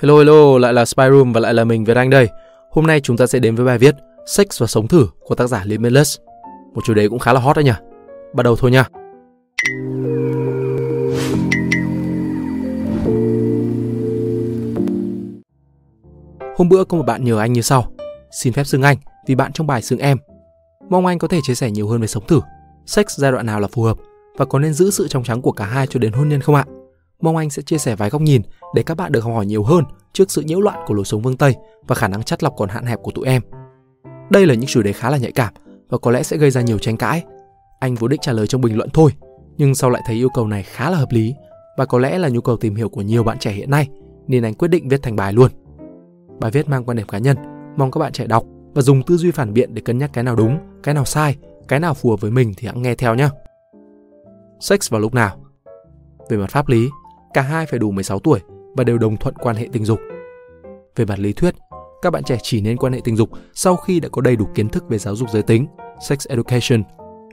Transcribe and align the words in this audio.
Hello 0.00 0.18
hello, 0.18 0.58
lại 0.58 0.72
là 0.72 0.84
Spy 0.84 1.02
Room 1.10 1.32
và 1.32 1.40
lại 1.40 1.54
là 1.54 1.64
mình 1.64 1.84
Việt 1.84 1.96
Anh 1.96 2.10
đây. 2.10 2.28
Hôm 2.70 2.86
nay 2.86 3.00
chúng 3.00 3.16
ta 3.16 3.26
sẽ 3.26 3.38
đến 3.38 3.54
với 3.54 3.66
bài 3.66 3.78
viết 3.78 3.94
Sex 4.26 4.46
và 4.58 4.66
sống 4.66 4.88
thử 4.88 5.06
của 5.24 5.34
tác 5.34 5.46
giả 5.46 5.62
Limitless. 5.64 6.18
Một 6.74 6.80
chủ 6.84 6.94
đề 6.94 7.08
cũng 7.08 7.18
khá 7.18 7.32
là 7.32 7.40
hot 7.40 7.56
đấy 7.56 7.64
nhỉ. 7.64 7.72
Bắt 8.34 8.42
đầu 8.42 8.56
thôi 8.56 8.70
nha. 8.70 8.84
Hôm 16.56 16.68
bữa 16.68 16.84
có 16.84 16.96
một 16.96 17.04
bạn 17.06 17.24
nhờ 17.24 17.38
anh 17.38 17.52
như 17.52 17.60
sau. 17.60 17.92
Xin 18.30 18.52
phép 18.52 18.64
xưng 18.64 18.82
anh 18.82 18.96
vì 19.26 19.34
bạn 19.34 19.52
trong 19.52 19.66
bài 19.66 19.82
xưng 19.82 19.98
em. 19.98 20.18
Mong 20.88 21.06
anh 21.06 21.18
có 21.18 21.28
thể 21.28 21.38
chia 21.42 21.54
sẻ 21.54 21.70
nhiều 21.70 21.88
hơn 21.88 22.00
về 22.00 22.06
sống 22.06 22.26
thử. 22.26 22.40
Sex 22.86 23.06
giai 23.08 23.32
đoạn 23.32 23.46
nào 23.46 23.60
là 23.60 23.68
phù 23.68 23.82
hợp 23.82 23.96
và 24.36 24.44
có 24.44 24.58
nên 24.58 24.72
giữ 24.72 24.90
sự 24.90 25.08
trong 25.08 25.24
trắng 25.24 25.42
của 25.42 25.52
cả 25.52 25.64
hai 25.64 25.86
cho 25.86 26.00
đến 26.00 26.12
hôn 26.12 26.28
nhân 26.28 26.40
không 26.40 26.54
ạ? 26.54 26.64
Mong 27.22 27.36
anh 27.36 27.50
sẽ 27.50 27.62
chia 27.62 27.78
sẻ 27.78 27.96
vài 27.96 28.10
góc 28.10 28.22
nhìn 28.22 28.42
để 28.74 28.82
các 28.82 28.96
bạn 28.96 29.12
được 29.12 29.20
học 29.20 29.34
hỏi 29.34 29.46
nhiều 29.46 29.62
hơn 29.62 29.84
trước 30.12 30.30
sự 30.30 30.42
nhiễu 30.42 30.60
loạn 30.60 30.78
của 30.86 30.94
lối 30.94 31.04
sống 31.04 31.22
phương 31.22 31.36
Tây 31.36 31.56
và 31.86 31.94
khả 31.94 32.08
năng 32.08 32.22
chắt 32.22 32.42
lọc 32.42 32.54
còn 32.56 32.68
hạn 32.68 32.84
hẹp 32.84 32.98
của 33.02 33.10
tụi 33.10 33.26
em. 33.26 33.42
Đây 34.30 34.46
là 34.46 34.54
những 34.54 34.66
chủ 34.66 34.82
đề 34.82 34.92
khá 34.92 35.10
là 35.10 35.16
nhạy 35.18 35.32
cảm 35.32 35.54
và 35.88 35.98
có 35.98 36.10
lẽ 36.10 36.22
sẽ 36.22 36.36
gây 36.36 36.50
ra 36.50 36.60
nhiều 36.60 36.78
tranh 36.78 36.96
cãi. 36.96 37.24
Anh 37.80 37.94
vốn 37.94 38.10
định 38.10 38.20
trả 38.22 38.32
lời 38.32 38.46
trong 38.46 38.60
bình 38.60 38.76
luận 38.76 38.88
thôi, 38.92 39.10
nhưng 39.56 39.74
sau 39.74 39.90
lại 39.90 40.02
thấy 40.06 40.16
yêu 40.16 40.28
cầu 40.34 40.46
này 40.46 40.62
khá 40.62 40.90
là 40.90 40.98
hợp 40.98 41.08
lý 41.10 41.34
và 41.78 41.86
có 41.86 41.98
lẽ 41.98 42.18
là 42.18 42.28
nhu 42.28 42.40
cầu 42.40 42.56
tìm 42.56 42.74
hiểu 42.74 42.88
của 42.88 43.02
nhiều 43.02 43.24
bạn 43.24 43.38
trẻ 43.38 43.52
hiện 43.52 43.70
nay 43.70 43.88
nên 44.26 44.42
anh 44.42 44.54
quyết 44.54 44.68
định 44.68 44.88
viết 44.88 45.02
thành 45.02 45.16
bài 45.16 45.32
luôn. 45.32 45.50
Bài 46.40 46.50
viết 46.50 46.68
mang 46.68 46.84
quan 46.84 46.96
điểm 46.96 47.06
cá 47.06 47.18
nhân, 47.18 47.36
mong 47.76 47.90
các 47.90 47.98
bạn 47.98 48.12
trẻ 48.12 48.26
đọc 48.26 48.44
và 48.74 48.82
dùng 48.82 49.02
tư 49.02 49.16
duy 49.16 49.30
phản 49.30 49.52
biện 49.52 49.74
để 49.74 49.82
cân 49.84 49.98
nhắc 49.98 50.10
cái 50.12 50.24
nào 50.24 50.36
đúng, 50.36 50.58
cái 50.82 50.94
nào 50.94 51.04
sai, 51.04 51.36
cái 51.68 51.80
nào 51.80 51.94
phù 51.94 52.10
hợp 52.10 52.20
với 52.20 52.30
mình 52.30 52.54
thì 52.56 52.68
hãy 52.68 52.76
nghe 52.76 52.94
theo 52.94 53.14
nhé. 53.14 53.28
Sex 54.60 54.90
vào 54.90 55.00
lúc 55.00 55.14
nào? 55.14 55.36
Về 56.28 56.36
mặt 56.36 56.50
pháp 56.50 56.68
lý, 56.68 56.88
cả 57.34 57.42
hai 57.42 57.66
phải 57.66 57.78
đủ 57.78 57.90
16 57.90 58.18
tuổi 58.18 58.40
và 58.76 58.84
đều 58.84 58.98
đồng 58.98 59.16
thuận 59.16 59.34
quan 59.34 59.56
hệ 59.56 59.68
tình 59.72 59.84
dục. 59.84 59.98
Về 60.96 61.04
mặt 61.04 61.18
lý 61.18 61.32
thuyết, 61.32 61.54
các 62.02 62.10
bạn 62.10 62.24
trẻ 62.24 62.38
chỉ 62.42 62.60
nên 62.60 62.76
quan 62.76 62.92
hệ 62.92 63.00
tình 63.04 63.16
dục 63.16 63.30
sau 63.54 63.76
khi 63.76 64.00
đã 64.00 64.08
có 64.08 64.22
đầy 64.22 64.36
đủ 64.36 64.46
kiến 64.54 64.68
thức 64.68 64.84
về 64.88 64.98
giáo 64.98 65.16
dục 65.16 65.28
giới 65.30 65.42
tính, 65.42 65.66
sex 66.08 66.28
education, 66.28 66.82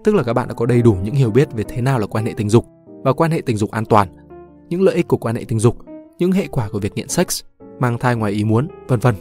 tức 0.03 0.15
là 0.15 0.23
các 0.23 0.33
bạn 0.33 0.47
đã 0.47 0.53
có 0.53 0.65
đầy 0.65 0.81
đủ 0.81 0.95
những 1.03 1.15
hiểu 1.15 1.31
biết 1.31 1.53
về 1.53 1.63
thế 1.67 1.81
nào 1.81 1.99
là 1.99 2.07
quan 2.07 2.25
hệ 2.25 2.33
tình 2.37 2.49
dục 2.49 2.65
và 3.03 3.13
quan 3.13 3.31
hệ 3.31 3.41
tình 3.45 3.57
dục 3.57 3.71
an 3.71 3.85
toàn, 3.85 4.07
những 4.69 4.81
lợi 4.81 4.95
ích 4.95 5.07
của 5.07 5.17
quan 5.17 5.35
hệ 5.35 5.43
tình 5.47 5.59
dục, 5.59 5.77
những 6.17 6.31
hệ 6.31 6.47
quả 6.47 6.69
của 6.69 6.79
việc 6.79 6.93
nghiện 6.95 7.07
sex, 7.07 7.43
mang 7.79 7.97
thai 7.97 8.15
ngoài 8.15 8.31
ý 8.31 8.43
muốn, 8.43 8.67
vân 8.87 8.99
vân. 8.99 9.15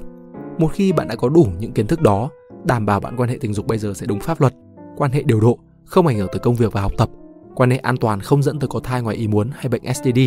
Một 0.59 0.69
khi 0.73 0.93
bạn 0.93 1.09
đã 1.09 1.17
có 1.17 1.29
đủ 1.29 1.47
những 1.59 1.73
kiến 1.73 1.87
thức 1.87 2.01
đó, 2.03 2.31
đảm 2.65 2.87
bảo 2.87 3.01
bạn 3.01 3.17
quan 3.17 3.29
hệ 3.29 3.39
tình 3.41 3.55
dục 3.55 3.67
bây 3.67 3.79
giờ 3.79 3.93
sẽ 3.95 4.07
đúng 4.07 4.20
pháp 4.20 4.41
luật, 4.41 4.55
quan 4.97 5.11
hệ 5.11 5.23
điều 5.23 5.41
độ, 5.41 5.59
không 5.85 6.07
ảnh 6.07 6.17
hưởng 6.19 6.29
tới 6.33 6.41
công 6.41 6.55
việc 6.55 6.73
và 6.73 6.81
học 6.81 6.93
tập, 6.98 7.09
quan 7.55 7.70
hệ 7.70 7.77
an 7.77 7.97
toàn 7.97 8.20
không 8.20 8.43
dẫn 8.43 8.59
tới 8.59 8.69
có 8.69 8.81
thai 8.81 9.03
ngoài 9.03 9.17
ý 9.17 9.29
muốn 9.29 9.51
hay 9.55 9.69
bệnh 9.69 9.95
STD 9.95 10.19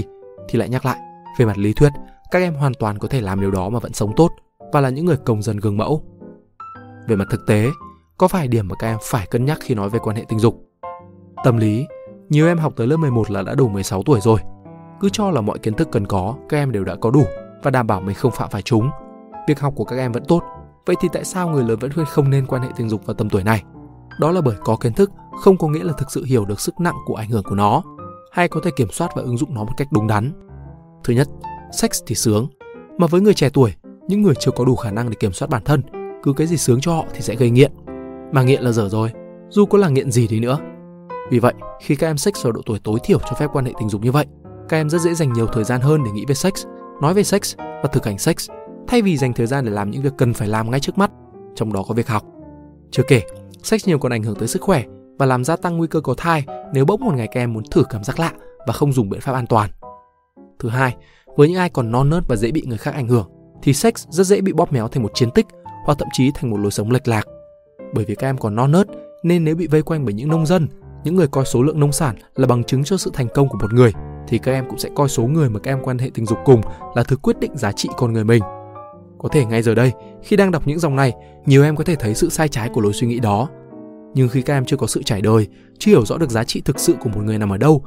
thì 0.50 0.60
lại 0.60 0.70
nhắc 0.70 0.86
lại, 0.86 1.00
về 1.38 1.46
mặt 1.46 1.58
lý 1.58 1.74
thuyết, 1.74 1.90
các 2.32 2.40
em 2.40 2.54
hoàn 2.54 2.74
toàn 2.74 3.00
có 3.00 3.08
thể 3.08 3.22
làm 3.22 3.42
điều 3.42 3.52
đó 3.52 3.70
mà 3.70 3.80
vẫn 3.80 3.94
sống 3.94 4.16
tốt 4.16 4.32
và 4.74 4.82
là 4.82 4.90
những 4.90 5.06
người 5.06 5.18
công 5.18 5.42
dân 5.42 5.58
gương 5.58 5.78
mẫu. 5.78 6.04
Về 7.08 7.16
mặt 7.16 7.28
thực 7.30 7.48
tế, 7.48 7.70
có 8.18 8.28
vài 8.28 8.48
điểm 8.48 8.68
mà 8.68 8.76
các 8.80 8.88
em 8.88 8.98
phải 9.02 9.28
cân 9.28 9.46
nhắc 9.46 9.58
khi 9.62 9.76
nói 9.76 9.90
về 9.90 10.00
quan 10.00 10.16
hệ 10.16 10.26
tình 10.28 10.40
dục. 10.40 10.56
Tâm 11.44 11.58
lý, 11.58 11.86
nhiều 12.30 12.48
em 12.48 12.58
học 12.58 12.74
tới 12.76 12.88
lớp 12.88 12.98
11 12.98 13.32
là 13.32 13.42
đã 13.42 13.56
đủ 13.56 13.70
16 13.70 14.04
tuổi 14.04 14.20
rồi. 14.22 14.40
Cứ 15.00 15.10
cho 15.10 15.32
là 15.32 15.42
mọi 15.42 15.60
kiến 15.60 15.74
thức 15.74 15.88
cần 15.92 16.08
có, 16.08 16.36
các 16.50 16.58
em 16.58 16.72
đều 16.72 16.84
đã 16.84 16.96
có 16.96 17.12
đủ 17.12 17.24
và 17.64 17.72
đảm 17.72 17.88
bảo 17.88 18.02
mình 18.02 18.16
không 18.16 18.32
phạm 18.32 18.50
phải 18.50 18.62
chúng. 18.62 18.90
Việc 19.48 19.60
học 19.60 19.74
của 19.76 19.84
các 19.84 19.96
em 19.96 20.12
vẫn 20.12 20.26
tốt, 20.28 20.44
vậy 20.86 20.96
thì 21.02 21.10
tại 21.14 21.24
sao 21.24 21.50
người 21.50 21.64
lớn 21.64 21.80
vẫn 21.80 21.94
khuyên 21.94 22.06
không 22.06 22.30
nên 22.30 22.46
quan 22.46 22.62
hệ 22.62 22.70
tình 22.76 22.90
dục 22.90 23.06
vào 23.06 23.14
tầm 23.14 23.30
tuổi 23.30 23.44
này? 23.44 23.64
Đó 24.20 24.32
là 24.32 24.42
bởi 24.42 24.56
có 24.64 24.76
kiến 24.76 24.94
thức 24.94 25.12
không 25.42 25.58
có 25.58 25.68
nghĩa 25.68 25.84
là 25.84 25.94
thực 25.98 26.12
sự 26.12 26.24
hiểu 26.24 26.46
được 26.46 26.60
sức 26.60 26.80
nặng 26.80 26.96
của 27.06 27.16
ảnh 27.16 27.30
hưởng 27.30 27.44
của 27.44 27.56
nó 27.56 27.82
hay 28.38 28.48
có 28.48 28.62
thể 28.64 28.72
kiểm 28.72 28.90
soát 28.92 29.12
và 29.16 29.22
ứng 29.22 29.38
dụng 29.38 29.54
nó 29.54 29.64
một 29.64 29.74
cách 29.78 29.88
đúng 29.92 30.08
đắn. 30.08 30.32
Thứ 31.04 31.14
nhất, 31.14 31.28
sex 31.72 31.90
thì 32.08 32.16
sướng, 32.16 32.48
mà 32.98 33.08
với 33.08 33.22
người 33.22 33.34
trẻ 33.34 33.50
tuổi, 33.54 33.74
những 34.08 34.22
người 34.22 34.36
chưa 34.40 34.52
có 34.52 34.66
đủ 34.66 34.76
khả 34.76 34.92
năng 34.92 35.10
để 35.10 35.16
kiểm 35.20 35.34
soát 35.34 35.48
bản 35.48 35.64
thân, 35.66 35.82
cứ 36.24 36.34
cái 36.34 36.48
gì 36.48 36.58
sướng 36.58 36.82
cho 36.82 36.94
họ 36.94 37.06
thì 37.14 37.22
sẽ 37.22 37.36
gây 37.36 37.50
nghiện. 37.50 37.72
Mà 38.32 38.44
nghiện 38.44 38.62
là 38.62 38.72
dở 38.72 38.90
rồi, 38.90 39.12
dù 39.50 39.66
có 39.66 39.78
là 39.78 39.90
nghiện 39.90 40.12
gì 40.12 40.28
đi 40.28 40.40
nữa. 40.40 40.58
Vì 41.30 41.40
vậy, 41.40 41.54
khi 41.82 41.96
các 41.96 42.08
em 42.08 42.18
sex 42.18 42.46
ở 42.46 42.52
độ 42.52 42.62
tuổi 42.66 42.80
tối 42.84 43.00
thiểu 43.04 43.20
cho 43.20 43.36
phép 43.40 43.48
quan 43.54 43.66
hệ 43.66 43.72
tình 43.80 43.90
dục 43.90 44.02
như 44.02 44.12
vậy, 44.12 44.26
các 44.70 44.78
em 44.78 44.90
rất 44.90 45.02
dễ 45.02 45.14
dành 45.14 45.34
nhiều 45.34 45.48
thời 45.48 45.64
gian 45.64 45.82
hơn 45.82 46.04
để 46.04 46.12
nghĩ 46.12 46.26
về 46.28 46.36
sex, 46.36 46.66
nói 47.02 47.14
về 47.14 47.24
sex 47.24 47.56
và 47.58 47.90
thực 47.92 48.06
hành 48.06 48.18
sex, 48.18 48.50
thay 48.88 49.02
vì 49.02 49.18
dành 49.18 49.34
thời 49.34 49.48
gian 49.48 49.66
để 49.66 49.72
làm 49.72 49.92
những 49.92 50.02
việc 50.02 50.14
cần 50.18 50.34
phải 50.34 50.48
làm 50.48 50.72
ngay 50.72 50.80
trước 50.80 50.98
mắt, 50.98 51.12
trong 51.56 51.74
đó 51.74 51.84
có 51.88 51.94
việc 51.94 52.08
học. 52.08 52.24
Chưa 52.92 53.04
kể, 53.08 53.22
sex 53.64 53.88
nhiều 53.88 54.00
còn 54.00 54.12
ảnh 54.12 54.24
hưởng 54.24 54.36
tới 54.36 54.48
sức 54.48 54.62
khỏe 54.62 54.84
và 55.18 55.26
làm 55.26 55.44
gia 55.44 55.56
tăng 55.56 55.78
nguy 55.78 55.88
cơ 55.88 56.02
có 56.02 56.14
thai 56.18 56.46
nếu 56.74 56.86
bỗng 56.86 57.02
một 57.02 57.14
ngày 57.16 57.28
các 57.28 57.40
em 57.40 57.54
muốn 57.54 57.64
thử 57.72 57.84
cảm 57.90 58.04
giác 58.04 58.20
lạ 58.20 58.32
và 58.68 58.74
không 58.74 58.94
dùng 58.94 59.10
biện 59.10 59.22
pháp 59.22 59.34
an 59.34 59.48
toàn. 59.48 59.70
Thứ 60.60 60.70
hai, 60.70 60.96
với 61.36 61.48
những 61.48 61.58
ai 61.58 61.70
còn 61.70 61.92
non 61.92 62.10
nớt 62.10 62.24
và 62.28 62.36
dễ 62.36 62.52
bị 62.52 62.64
người 62.66 62.78
khác 62.78 62.94
ảnh 62.94 63.08
hưởng, 63.08 63.30
thì 63.62 63.74
sex 63.74 63.94
rất 64.10 64.24
dễ 64.24 64.42
bị 64.42 64.54
bóp 64.54 64.74
méo 64.74 64.88
thành 64.88 65.04
một 65.04 65.12
chiến 65.14 65.32
tích 65.32 65.46
hoặc 65.86 65.98
thậm 66.00 66.08
chí 66.14 66.32
thành 66.32 66.52
một 66.52 66.58
lối 66.58 66.72
sống 66.72 66.92
lệch 66.92 67.08
lạc. 67.08 67.28
Bởi 67.94 68.06
vì 68.06 68.16
các 68.16 68.28
em 68.28 68.38
còn 68.38 68.56
non 68.56 68.72
nớt 68.72 68.88
nên 69.24 69.44
nếu 69.44 69.56
bị 69.56 69.68
vây 69.68 69.82
quanh 69.82 70.06
bởi 70.06 70.14
những 70.14 70.30
nông 70.30 70.46
dân, 70.46 70.68
những 71.04 71.16
người 71.16 71.28
coi 71.28 71.46
số 71.46 71.64
lượng 71.64 71.80
nông 71.80 71.92
sản 71.92 72.16
là 72.36 72.48
bằng 72.48 72.64
chứng 72.64 72.84
cho 72.84 72.98
sự 72.98 73.12
thành 73.14 73.28
công 73.34 73.50
của 73.50 73.58
một 73.62 73.74
người, 73.74 73.94
thì 74.28 74.38
các 74.38 74.52
em 74.52 74.66
cũng 74.70 74.80
sẽ 74.80 74.90
coi 74.96 75.10
số 75.10 75.24
người 75.24 75.50
mà 75.50 75.60
các 75.60 75.72
em 75.72 75.80
quan 75.84 75.98
hệ 75.98 76.10
tình 76.14 76.26
dục 76.26 76.38
cùng 76.46 76.62
là 76.96 77.04
thứ 77.04 77.16
quyết 77.16 77.40
định 77.40 77.58
giá 77.58 77.72
trị 77.72 77.90
con 77.98 78.14
người 78.14 78.24
mình. 78.24 78.44
Có 79.18 79.30
thể 79.30 79.46
ngay 79.46 79.62
giờ 79.62 79.76
đây, 79.76 79.92
khi 80.24 80.36
đang 80.36 80.52
đọc 80.52 80.64
những 80.66 80.80
dòng 80.80 80.96
này, 80.96 81.14
nhiều 81.46 81.64
em 81.64 81.76
có 81.76 81.84
thể 81.84 81.96
thấy 81.96 82.16
sự 82.16 82.30
sai 82.30 82.48
trái 82.48 82.70
của 82.70 82.82
lối 82.82 82.94
suy 82.94 83.08
nghĩ 83.08 83.20
đó 83.20 83.50
nhưng 84.18 84.30
khi 84.30 84.42
các 84.42 84.54
em 84.54 84.66
chưa 84.66 84.78
có 84.78 84.88
sự 84.88 85.04
trải 85.04 85.22
đời, 85.22 85.48
chưa 85.80 85.92
hiểu 85.92 86.06
rõ 86.06 86.18
được 86.18 86.30
giá 86.30 86.44
trị 86.44 86.62
thực 86.62 86.80
sự 86.80 86.96
của 87.00 87.10
một 87.10 87.22
người 87.24 87.38
nằm 87.38 87.54
ở 87.54 87.58
đâu, 87.58 87.84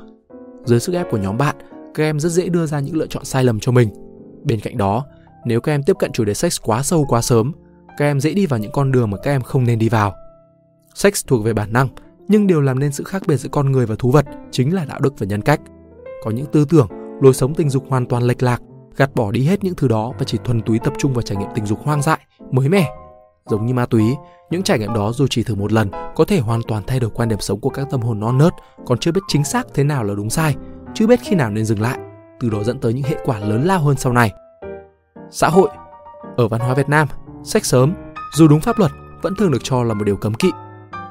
dưới 0.64 0.80
sức 0.80 0.94
ép 0.94 1.10
của 1.10 1.16
nhóm 1.16 1.38
bạn, 1.38 1.56
các 1.94 2.04
em 2.04 2.20
rất 2.20 2.28
dễ 2.28 2.48
đưa 2.48 2.66
ra 2.66 2.80
những 2.80 2.96
lựa 2.96 3.06
chọn 3.06 3.24
sai 3.24 3.44
lầm 3.44 3.60
cho 3.60 3.72
mình. 3.72 3.88
Bên 4.44 4.60
cạnh 4.60 4.76
đó, 4.76 5.06
nếu 5.44 5.60
các 5.60 5.72
em 5.72 5.82
tiếp 5.82 5.96
cận 5.98 6.12
chủ 6.12 6.24
đề 6.24 6.34
sex 6.34 6.60
quá 6.62 6.82
sâu 6.82 7.06
quá 7.08 7.22
sớm, 7.22 7.52
các 7.98 8.04
em 8.04 8.20
dễ 8.20 8.34
đi 8.34 8.46
vào 8.46 8.60
những 8.60 8.72
con 8.72 8.92
đường 8.92 9.10
mà 9.10 9.16
các 9.16 9.30
em 9.30 9.42
không 9.42 9.64
nên 9.64 9.78
đi 9.78 9.88
vào. 9.88 10.14
Sex 10.94 11.26
thuộc 11.26 11.44
về 11.44 11.52
bản 11.52 11.72
năng, 11.72 11.88
nhưng 12.28 12.46
điều 12.46 12.60
làm 12.60 12.78
nên 12.78 12.92
sự 12.92 13.04
khác 13.04 13.22
biệt 13.26 13.36
giữa 13.36 13.48
con 13.52 13.72
người 13.72 13.86
và 13.86 13.94
thú 13.98 14.10
vật 14.10 14.26
chính 14.50 14.74
là 14.74 14.84
đạo 14.84 15.00
đức 15.00 15.18
và 15.18 15.26
nhân 15.26 15.42
cách. 15.42 15.60
Có 16.24 16.30
những 16.30 16.46
tư 16.46 16.64
tưởng, 16.68 16.88
lối 17.20 17.34
sống 17.34 17.54
tình 17.54 17.70
dục 17.70 17.84
hoàn 17.88 18.06
toàn 18.06 18.22
lệch 18.22 18.42
lạc, 18.42 18.62
gạt 18.96 19.14
bỏ 19.14 19.30
đi 19.30 19.44
hết 19.44 19.64
những 19.64 19.74
thứ 19.74 19.88
đó 19.88 20.12
và 20.18 20.24
chỉ 20.24 20.38
thuần 20.44 20.60
túy 20.62 20.78
tập 20.84 20.92
trung 20.98 21.12
vào 21.12 21.22
trải 21.22 21.36
nghiệm 21.36 21.48
tình 21.54 21.66
dục 21.66 21.78
hoang 21.82 22.02
dại, 22.02 22.18
mới 22.50 22.68
mẻ 22.68 22.88
Giống 23.50 23.66
như 23.66 23.74
ma 23.74 23.86
túy, 23.86 24.16
những 24.50 24.62
trải 24.62 24.78
nghiệm 24.78 24.94
đó 24.94 25.12
dù 25.12 25.26
chỉ 25.30 25.42
thử 25.42 25.54
một 25.54 25.72
lần 25.72 25.90
có 26.14 26.24
thể 26.24 26.40
hoàn 26.40 26.62
toàn 26.68 26.82
thay 26.86 27.00
đổi 27.00 27.10
quan 27.14 27.28
điểm 27.28 27.40
sống 27.40 27.60
của 27.60 27.70
các 27.70 27.86
tâm 27.90 28.00
hồn 28.00 28.20
non 28.20 28.38
nớt, 28.38 28.52
còn 28.86 28.98
chưa 28.98 29.12
biết 29.12 29.20
chính 29.28 29.44
xác 29.44 29.66
thế 29.74 29.84
nào 29.84 30.04
là 30.04 30.14
đúng 30.14 30.30
sai, 30.30 30.56
chưa 30.94 31.06
biết 31.06 31.20
khi 31.22 31.36
nào 31.36 31.50
nên 31.50 31.64
dừng 31.64 31.80
lại, 31.80 31.98
từ 32.40 32.50
đó 32.50 32.62
dẫn 32.62 32.78
tới 32.78 32.92
những 32.92 33.04
hệ 33.04 33.16
quả 33.24 33.38
lớn 33.38 33.64
lao 33.64 33.80
hơn 33.80 33.96
sau 33.96 34.12
này. 34.12 34.32
Xã 35.30 35.48
hội 35.48 35.68
Ở 36.36 36.48
văn 36.48 36.60
hóa 36.60 36.74
Việt 36.74 36.88
Nam, 36.88 37.08
sex 37.44 37.64
sớm, 37.64 37.94
dù 38.36 38.48
đúng 38.48 38.60
pháp 38.60 38.78
luật, 38.78 38.90
vẫn 39.22 39.34
thường 39.38 39.50
được 39.50 39.62
cho 39.62 39.82
là 39.82 39.94
một 39.94 40.04
điều 40.04 40.16
cấm 40.16 40.34
kỵ. 40.34 40.50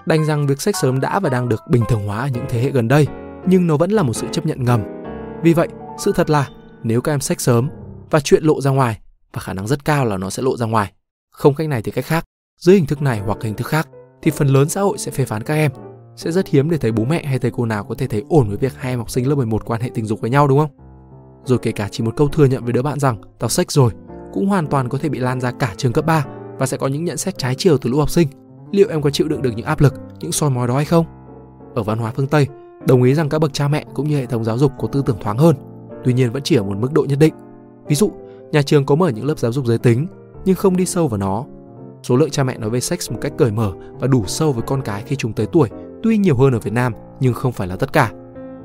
Đành 0.05 0.25
rằng 0.25 0.47
việc 0.47 0.61
sex 0.61 0.75
sớm 0.81 0.99
đã 0.99 1.19
và 1.19 1.29
đang 1.29 1.49
được 1.49 1.61
bình 1.69 1.83
thường 1.89 2.07
hóa 2.07 2.19
ở 2.19 2.27
những 2.27 2.45
thế 2.49 2.61
hệ 2.61 2.69
gần 2.69 2.87
đây, 2.87 3.07
nhưng 3.45 3.67
nó 3.67 3.77
vẫn 3.77 3.91
là 3.91 4.03
một 4.03 4.13
sự 4.13 4.27
chấp 4.31 4.45
nhận 4.45 4.63
ngầm. 4.63 4.83
Vì 5.43 5.53
vậy, 5.53 5.67
sự 5.97 6.11
thật 6.15 6.29
là 6.29 6.49
nếu 6.83 7.01
các 7.01 7.13
em 7.13 7.19
sex 7.19 7.39
sớm 7.39 7.69
và 8.09 8.19
chuyện 8.19 8.43
lộ 8.43 8.61
ra 8.61 8.71
ngoài, 8.71 8.99
và 9.33 9.39
khả 9.39 9.53
năng 9.53 9.67
rất 9.67 9.85
cao 9.85 10.05
là 10.05 10.17
nó 10.17 10.29
sẽ 10.29 10.43
lộ 10.43 10.57
ra 10.57 10.65
ngoài, 10.65 10.91
không 11.31 11.55
cách 11.55 11.67
này 11.67 11.81
thì 11.81 11.91
cách 11.91 12.05
khác, 12.05 12.25
dưới 12.59 12.75
hình 12.75 12.85
thức 12.85 13.01
này 13.01 13.19
hoặc 13.19 13.37
hình 13.43 13.55
thức 13.55 13.67
khác, 13.67 13.89
thì 14.21 14.31
phần 14.31 14.47
lớn 14.47 14.69
xã 14.69 14.81
hội 14.81 14.97
sẽ 14.97 15.11
phê 15.11 15.25
phán 15.25 15.43
các 15.43 15.53
em. 15.53 15.71
Sẽ 16.15 16.31
rất 16.31 16.47
hiếm 16.47 16.69
để 16.69 16.77
thấy 16.77 16.91
bố 16.91 17.05
mẹ 17.05 17.23
hay 17.25 17.39
thầy 17.39 17.51
cô 17.51 17.65
nào 17.65 17.83
có 17.83 17.95
thể 17.95 18.07
thấy 18.07 18.23
ổn 18.29 18.47
với 18.47 18.57
việc 18.57 18.73
hai 18.75 18.93
em 18.93 18.99
học 18.99 19.09
sinh 19.09 19.27
lớp 19.27 19.35
11 19.35 19.65
quan 19.65 19.81
hệ 19.81 19.89
tình 19.93 20.05
dục 20.05 20.21
với 20.21 20.29
nhau 20.29 20.47
đúng 20.47 20.59
không? 20.59 20.69
Rồi 21.45 21.57
kể 21.57 21.71
cả 21.71 21.87
chỉ 21.91 22.03
một 22.03 22.15
câu 22.15 22.27
thừa 22.27 22.45
nhận 22.45 22.63
với 22.63 22.73
đứa 22.73 22.81
bạn 22.81 22.99
rằng 22.99 23.17
tao 23.39 23.49
sách 23.49 23.71
rồi, 23.71 23.91
cũng 24.33 24.47
hoàn 24.47 24.67
toàn 24.67 24.89
có 24.89 24.97
thể 24.97 25.09
bị 25.09 25.19
lan 25.19 25.41
ra 25.41 25.51
cả 25.51 25.73
trường 25.77 25.93
cấp 25.93 26.05
3 26.05 26.25
và 26.57 26.65
sẽ 26.65 26.77
có 26.77 26.87
những 26.87 27.05
nhận 27.05 27.17
xét 27.17 27.37
trái 27.37 27.55
chiều 27.55 27.77
từ 27.77 27.89
lũ 27.89 27.99
học 27.99 28.09
sinh. 28.09 28.27
Liệu 28.71 28.89
em 28.89 29.01
có 29.01 29.09
chịu 29.09 29.27
đựng 29.27 29.41
được 29.41 29.51
những 29.55 29.65
áp 29.65 29.81
lực, 29.81 29.93
những 30.19 30.31
soi 30.31 30.49
mói 30.49 30.67
đó 30.67 30.75
hay 30.75 30.85
không? 30.85 31.05
Ở 31.75 31.83
văn 31.83 31.97
hóa 31.97 32.11
phương 32.15 32.27
Tây, 32.27 32.47
đồng 32.87 33.03
ý 33.03 33.13
rằng 33.13 33.29
các 33.29 33.39
bậc 33.39 33.53
cha 33.53 33.67
mẹ 33.67 33.85
cũng 33.93 34.09
như 34.09 34.17
hệ 34.17 34.25
thống 34.25 34.43
giáo 34.43 34.57
dục 34.57 34.71
có 34.79 34.87
tư 34.87 35.03
tưởng 35.05 35.17
thoáng 35.21 35.37
hơn, 35.37 35.55
tuy 36.03 36.13
nhiên 36.13 36.31
vẫn 36.31 36.43
chỉ 36.43 36.55
ở 36.55 36.63
một 36.63 36.77
mức 36.77 36.93
độ 36.93 37.05
nhất 37.09 37.19
định. 37.19 37.33
Ví 37.87 37.95
dụ, 37.95 38.11
nhà 38.51 38.61
trường 38.61 38.85
có 38.85 38.95
mở 38.95 39.09
những 39.09 39.25
lớp 39.25 39.39
giáo 39.39 39.51
dục 39.51 39.65
giới 39.65 39.77
tính 39.77 40.07
nhưng 40.45 40.55
không 40.55 40.77
đi 40.77 40.85
sâu 40.85 41.07
vào 41.07 41.17
nó. 41.17 41.45
Số 42.03 42.15
lượng 42.15 42.29
cha 42.29 42.43
mẹ 42.43 42.57
nói 42.57 42.69
về 42.69 42.79
sex 42.79 43.11
một 43.11 43.17
cách 43.21 43.33
cởi 43.37 43.51
mở 43.51 43.73
và 43.99 44.07
đủ 44.07 44.23
sâu 44.25 44.51
với 44.51 44.61
con 44.61 44.81
cái 44.81 45.03
khi 45.05 45.15
chúng 45.15 45.33
tới 45.33 45.45
tuổi 45.45 45.69
tuy 46.03 46.17
nhiều 46.17 46.35
hơn 46.35 46.53
ở 46.53 46.59
Việt 46.59 46.73
Nam 46.73 46.93
nhưng 47.19 47.33
không 47.33 47.51
phải 47.51 47.67
là 47.67 47.75
tất 47.75 47.93
cả. 47.93 48.11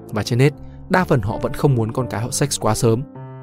Và 0.08 0.22
trên 0.22 0.38
hết, 0.38 0.52
đa 0.88 1.04
phần 1.04 1.20
họ 1.20 1.38
vẫn 1.42 1.52
không 1.52 1.74
muốn 1.74 1.92
con 1.92 2.06
cái 2.10 2.22
họ 2.22 2.30
sex 2.30 2.60
quá 2.60 2.74
sớm. 2.74 3.02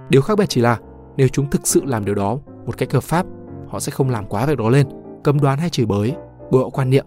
Điều 0.10 0.22
khác 0.22 0.38
biệt 0.38 0.50
chỉ 0.50 0.62
là 0.62 0.78
nếu 1.18 1.28
chúng 1.28 1.50
thực 1.50 1.68
sự 1.68 1.82
làm 1.86 2.06
điều 2.06 2.16
đó 2.16 2.38
một 2.66 2.78
cách 2.78 2.92
hợp 2.92 3.04
pháp, 3.04 3.26
họ 3.68 3.80
sẽ 3.80 3.92
không 3.92 4.10
làm 4.10 4.26
quá 4.26 4.46
việc 4.46 4.58
đó 4.58 4.70
lên, 4.70 4.88
cấm 5.24 5.40
đoán 5.40 5.60
hay 5.60 5.70
chửi 5.70 5.86
bới, 5.86 6.16
bội 6.52 6.70
quan 6.74 6.90
niệm. 6.90 7.06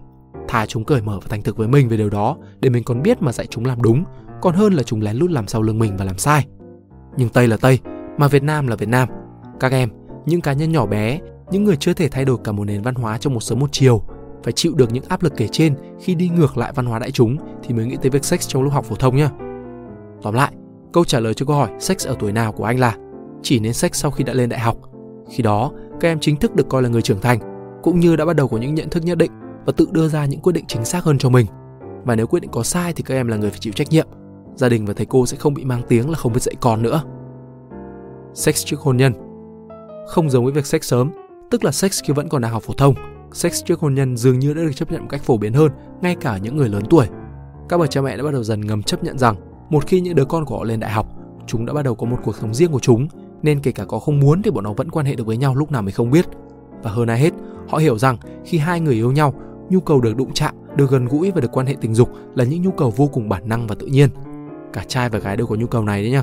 Thà 0.49 0.67
chúng 0.67 0.85
cởi 0.85 1.03
mở 1.03 1.19
và 1.23 1.27
thành 1.29 1.43
thực 1.43 1.57
với 1.57 1.69
mình 1.69 1.89
về 1.89 1.97
điều 1.97 2.11
đó 2.11 2.37
để 2.61 2.71
mình 2.71 2.85
còn 2.85 3.03
biết 3.03 3.23
mà 3.23 3.33
dạy 3.33 3.47
chúng 3.47 3.65
làm 3.65 3.83
đúng, 3.83 4.05
còn 4.43 4.55
hơn 4.55 4.73
là 4.73 4.83
chúng 4.83 5.03
lén 5.03 5.17
lút 5.17 5.31
làm 5.31 5.47
sau 5.47 5.63
lưng 5.63 5.79
mình 5.79 5.97
và 5.97 6.05
làm 6.05 6.19
sai. 6.19 6.47
Nhưng 7.17 7.29
Tây 7.29 7.49
là 7.49 7.57
Tây, 7.57 7.79
mà 8.19 8.29
Việt 8.29 8.43
Nam 8.43 8.67
là 8.67 8.77
Việt 8.77 8.89
Nam. 8.89 9.09
Các 9.61 9.73
em 9.73 9.89
những 10.27 10.41
cá 10.41 10.53
nhân 10.53 10.73
nhỏ 10.73 10.87
bé, 10.87 11.21
những 11.55 11.65
người 11.65 11.77
chưa 11.77 11.93
thể 11.93 12.09
thay 12.09 12.25
đổi 12.25 12.39
cả 12.45 12.53
một 12.53 12.65
nền 12.65 12.83
văn 12.83 12.95
hóa 12.95 13.19
trong 13.19 13.35
một 13.35 13.41
sớm 13.41 13.59
một 13.59 13.73
chiều, 13.73 14.03
phải 14.43 14.53
chịu 14.53 14.75
được 14.75 14.93
những 14.93 15.05
áp 15.09 15.23
lực 15.23 15.33
kể 15.37 15.49
trên 15.53 15.75
khi 16.01 16.15
đi 16.15 16.29
ngược 16.29 16.59
lại 16.59 16.73
văn 16.75 16.87
hóa 16.87 16.99
đại 16.99 17.11
chúng 17.11 17.37
thì 17.63 17.75
mới 17.75 17.87
nghĩ 17.87 17.97
tới 18.03 18.11
việc 18.11 18.25
sex 18.25 18.49
trong 18.49 18.63
lúc 18.63 18.73
học 18.73 18.85
phổ 18.85 18.95
thông 18.97 19.17
nhé. 19.17 19.29
Tóm 20.23 20.35
lại, 20.35 20.53
câu 20.93 21.05
trả 21.05 21.21
lời 21.21 21.35
cho 21.35 21.47
câu 21.47 21.57
hỏi 21.57 21.71
sex 21.81 22.07
ở 22.07 22.17
tuổi 22.19 22.33
nào 22.33 22.53
của 22.53 22.65
anh 22.65 22.81
là 22.81 22.97
chỉ 23.43 23.61
nên 23.61 23.73
sex 23.73 23.91
sau 23.95 24.11
khi 24.11 24.25
đã 24.25 24.33
lên 24.33 24.49
đại 24.49 24.61
học 24.61 24.77
Khi 25.31 25.43
đó, 25.43 25.71
các 26.01 26.09
em 26.09 26.21
chính 26.21 26.37
thức 26.37 26.55
được 26.55 26.69
coi 26.69 26.83
là 26.83 26.89
người 26.89 27.03
trưởng 27.03 27.21
thành, 27.21 27.39
cũng 27.83 28.01
như 28.01 28.17
đã 28.17 28.25
bắt 28.25 28.37
đầu 28.37 28.49
có 28.49 28.57
những 28.57 28.75
nhận 28.75 28.91
thức 28.91 29.05
nhất 29.05 29.19
định 29.19 29.33
và 29.67 29.73
tự 29.77 29.89
đưa 29.91 30.09
ra 30.09 30.25
những 30.27 30.41
quyết 30.41 30.53
định 30.53 30.65
chính 30.69 30.85
xác 30.85 31.05
hơn 31.05 31.19
cho 31.19 31.29
mình. 31.29 31.47
Và 32.05 32.17
nếu 32.17 32.27
quyết 32.27 32.41
định 32.41 32.51
có 32.51 32.63
sai 32.63 32.93
thì 32.93 33.03
các 33.03 33.15
em 33.15 33.29
là 33.29 33.37
người 33.37 33.51
phải 33.51 33.59
chịu 33.59 33.73
trách 33.73 33.91
nhiệm. 33.91 34.07
Gia 34.55 34.69
đình 34.69 34.87
và 34.87 34.95
thầy 34.95 35.07
cô 35.07 35.27
sẽ 35.27 35.37
không 35.37 35.55
bị 35.55 35.65
mang 35.65 35.83
tiếng 35.89 36.11
là 36.11 36.17
không 36.17 36.33
biết 36.33 36.43
dạy 36.43 36.55
con 36.61 36.83
nữa. 36.83 37.03
Sex 38.35 38.65
trước 38.65 38.81
hôn 38.81 38.97
nhân 38.97 39.13
Không 40.09 40.31
giống 40.31 40.45
với 40.45 40.53
việc 40.53 40.67
sex 40.67 40.83
sớm, 40.83 41.11
tức 41.51 41.65
là 41.65 41.73
sex 41.73 42.03
khi 42.05 42.13
vẫn 42.13 42.29
còn 42.29 42.43
đang 42.43 42.53
học 42.53 42.63
phổ 42.63 42.75
thông, 42.75 42.95
sex 43.33 43.65
trước 43.65 43.81
hôn 43.81 43.95
nhân 43.95 44.17
dường 44.17 44.39
như 44.39 44.55
đã 44.55 44.63
được 44.63 44.73
chấp 44.77 44.93
nhận 44.93 45.01
một 45.01 45.09
cách 45.11 45.23
phổ 45.23 45.37
biến 45.37 45.53
hơn 45.53 45.73
ngay 46.03 46.17
cả 46.21 46.39
những 46.39 46.57
người 46.57 46.69
lớn 46.69 46.83
tuổi. 46.91 47.07
Các 47.69 47.79
bậc 47.79 47.91
cha 47.91 48.01
mẹ 48.01 48.17
đã 48.17 48.23
bắt 48.23 48.31
đầu 48.33 48.43
dần 48.43 48.61
ngầm 48.61 48.83
chấp 48.83 49.05
nhận 49.05 49.19
rằng 49.19 49.37
một 49.71 49.87
khi 49.87 50.01
những 50.01 50.15
đứa 50.15 50.25
con 50.25 50.45
của 50.45 50.59
họ 50.59 50.65
lên 50.65 50.81
đại 50.81 50.91
học, 50.91 51.07
chúng 51.47 51.67
đã 51.67 51.73
bắt 51.73 51.83
đầu 51.83 51.95
có 51.95 52.07
một 52.07 52.19
cuộc 52.25 52.37
sống 52.37 52.55
riêng 52.55 52.73
của 52.73 52.81
chúng, 52.81 53.09
nên 53.43 53.61
kể 53.61 53.73
cả 53.73 53.85
có 53.85 53.99
không 53.99 54.21
muốn 54.21 54.43
thì 54.43 54.51
bọn 54.51 54.65
nó 54.65 54.73
vẫn 54.73 54.91
quan 54.91 55.07
hệ 55.07 55.15
được 55.15 55.27
với 55.27 55.37
nhau 55.37 55.55
lúc 55.55 55.73
nào 55.73 55.83
mình 55.83 55.95
không 55.95 56.11
biết. 56.11 56.27
Và 56.83 56.91
hơn 56.91 57.09
ai 57.09 57.19
hết, 57.19 57.33
họ 57.69 57.79
hiểu 57.79 57.99
rằng 57.99 58.17
khi 58.45 58.59
hai 58.59 58.81
người 58.81 58.95
yêu 58.95 59.13
nhau, 59.13 59.35
nhu 59.71 59.81
cầu 59.81 60.01
được 60.01 60.17
đụng 60.17 60.33
chạm, 60.35 60.55
được 60.77 60.91
gần 60.91 61.05
gũi 61.05 61.31
và 61.31 61.41
được 61.41 61.53
quan 61.53 61.67
hệ 61.67 61.75
tình 61.81 61.95
dục 61.95 62.09
là 62.35 62.45
những 62.45 62.63
nhu 62.63 62.71
cầu 62.71 62.91
vô 62.97 63.07
cùng 63.07 63.29
bản 63.29 63.49
năng 63.49 63.67
và 63.67 63.75
tự 63.75 63.87
nhiên. 63.87 64.11
Cả 64.73 64.85
trai 64.89 65.09
và 65.09 65.19
gái 65.19 65.37
đều 65.37 65.47
có 65.47 65.55
nhu 65.55 65.67
cầu 65.67 65.85
này 65.85 66.03
đấy 66.03 66.11
nhá. 66.11 66.23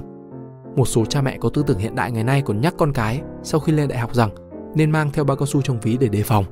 Một 0.76 0.86
số 0.86 1.06
cha 1.06 1.22
mẹ 1.22 1.38
có 1.38 1.50
tư 1.50 1.64
tưởng 1.68 1.78
hiện 1.78 1.96
đại 1.96 2.12
ngày 2.12 2.24
nay 2.24 2.42
còn 2.46 2.62
nhắc 2.62 2.74
con 2.78 2.94
cái 2.94 3.22
sau 3.44 3.60
khi 3.60 3.72
lên 3.72 3.88
đại 3.88 4.00
học 4.00 4.16
rằng 4.16 4.30
nên 4.76 4.92
mang 4.92 5.12
theo 5.12 5.26
bao 5.26 5.38
cao 5.38 5.46
su 5.46 5.62
trong 5.62 5.80
ví 5.80 5.98
để 5.98 6.08
đề 6.08 6.24
phòng. 6.24 6.46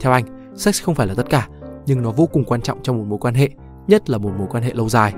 Theo 0.00 0.12
anh, 0.12 0.24
sex 0.54 0.82
không 0.82 0.94
phải 0.94 1.06
là 1.06 1.14
tất 1.14 1.30
cả, 1.30 1.48
nhưng 1.86 2.02
nó 2.02 2.10
vô 2.10 2.26
cùng 2.26 2.44
quan 2.44 2.60
trọng 2.60 2.82
trong 2.82 2.98
một 2.98 3.04
mối 3.08 3.18
quan 3.18 3.34
hệ, 3.34 3.48
nhất 3.86 4.10
là 4.10 4.18
một 4.18 4.30
mối 4.38 4.46
quan 4.50 4.62
hệ 4.62 4.72
lâu 4.74 4.88
dài. 4.88 5.12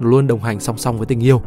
Nó 0.00 0.08
luôn 0.08 0.26
đồng 0.26 0.40
hành 0.40 0.60
song 0.60 0.78
song 0.78 0.96
với 0.96 1.06
tình 1.06 1.20
yêu. 1.20 1.40